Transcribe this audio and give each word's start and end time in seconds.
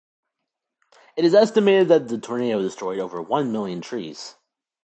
It 1.15 1.25
is 1.25 1.35
estimated 1.35 1.89
that 1.89 2.07
the 2.07 2.17
tornado 2.17 2.59
destroyed 2.59 2.97
over 2.97 3.21
one 3.21 3.51
million 3.51 3.81
trees. 3.81 4.33